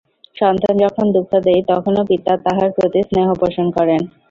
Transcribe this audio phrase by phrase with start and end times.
[0.35, 4.01] সন্তান যখন দুঃখ দেয়, তখনও পিতা তাহার প্রতি স্নেহ পোষণ করেন।